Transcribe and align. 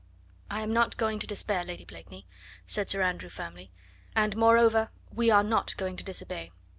"I 0.49 0.61
am 0.61 0.73
not 0.73 0.97
going 0.97 1.19
to 1.19 1.27
despair, 1.27 1.63
Lady 1.63 1.85
Blakeney," 1.85 2.25
said 2.65 2.89
Sir 2.89 3.03
Andrew 3.03 3.29
firmly; 3.29 3.69
"and, 4.15 4.35
moreover, 4.35 4.89
we 5.13 5.29
are 5.29 5.43
not 5.43 5.77
going 5.77 5.95
to 5.95 6.03
disobey. 6.03 6.49